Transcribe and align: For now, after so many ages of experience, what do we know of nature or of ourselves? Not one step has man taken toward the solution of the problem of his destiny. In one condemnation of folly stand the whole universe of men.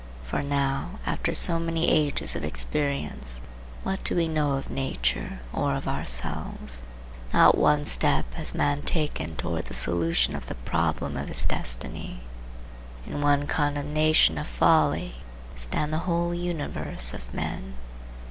For 0.23 0.41
now, 0.41 0.99
after 1.05 1.31
so 1.31 1.59
many 1.59 1.87
ages 1.87 2.35
of 2.35 2.43
experience, 2.43 3.39
what 3.83 4.03
do 4.03 4.15
we 4.15 4.27
know 4.27 4.53
of 4.53 4.71
nature 4.71 5.41
or 5.53 5.75
of 5.75 5.87
ourselves? 5.87 6.81
Not 7.31 7.55
one 7.55 7.85
step 7.85 8.33
has 8.33 8.55
man 8.55 8.81
taken 8.81 9.35
toward 9.35 9.65
the 9.65 9.75
solution 9.75 10.35
of 10.35 10.47
the 10.47 10.55
problem 10.55 11.17
of 11.17 11.27
his 11.27 11.45
destiny. 11.45 12.21
In 13.05 13.21
one 13.21 13.45
condemnation 13.45 14.39
of 14.39 14.47
folly 14.47 15.17
stand 15.55 15.93
the 15.93 15.97
whole 15.99 16.33
universe 16.33 17.13
of 17.13 17.31
men. 17.31 17.75